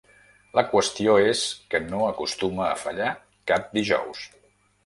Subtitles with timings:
[0.59, 1.43] La qüestió és
[1.75, 3.15] que no acostuma a fallar
[3.53, 4.27] cap dijous.